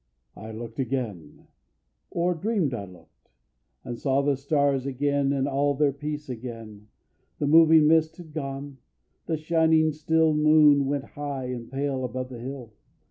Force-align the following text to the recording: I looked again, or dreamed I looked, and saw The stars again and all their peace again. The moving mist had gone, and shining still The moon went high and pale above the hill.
I 0.35 0.51
looked 0.51 0.79
again, 0.79 1.45
or 2.09 2.33
dreamed 2.33 2.73
I 2.73 2.85
looked, 2.85 3.29
and 3.83 3.99
saw 3.99 4.23
The 4.23 4.35
stars 4.35 4.87
again 4.87 5.31
and 5.31 5.47
all 5.47 5.75
their 5.75 5.91
peace 5.93 6.27
again. 6.27 6.87
The 7.37 7.45
moving 7.45 7.85
mist 7.85 8.17
had 8.17 8.33
gone, 8.33 8.79
and 9.27 9.39
shining 9.39 9.91
still 9.91 10.33
The 10.33 10.41
moon 10.41 10.87
went 10.87 11.03
high 11.05 11.49
and 11.51 11.71
pale 11.71 12.03
above 12.03 12.29
the 12.29 12.39
hill. 12.39 12.73